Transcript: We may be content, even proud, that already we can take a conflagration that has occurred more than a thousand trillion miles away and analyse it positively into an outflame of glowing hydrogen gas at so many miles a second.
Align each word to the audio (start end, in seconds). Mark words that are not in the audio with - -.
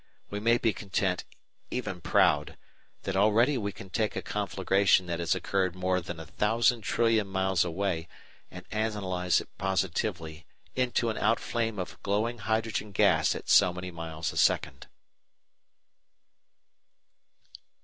We 0.31 0.39
may 0.39 0.57
be 0.57 0.73
content, 0.73 1.25
even 1.69 2.01
proud, 2.01 2.57
that 3.03 3.15
already 3.15 3.55
we 3.55 3.71
can 3.71 3.91
take 3.91 4.15
a 4.15 4.23
conflagration 4.23 5.05
that 5.05 5.19
has 5.19 5.35
occurred 5.35 5.75
more 5.75 6.01
than 6.01 6.19
a 6.19 6.25
thousand 6.25 6.81
trillion 6.81 7.27
miles 7.27 7.63
away 7.63 8.07
and 8.49 8.65
analyse 8.71 9.41
it 9.41 9.55
positively 9.59 10.47
into 10.75 11.11
an 11.11 11.19
outflame 11.19 11.77
of 11.77 12.01
glowing 12.01 12.39
hydrogen 12.39 12.91
gas 12.91 13.35
at 13.35 13.47
so 13.47 13.71
many 13.71 13.91
miles 13.91 14.33
a 14.33 14.37
second. 14.37 14.87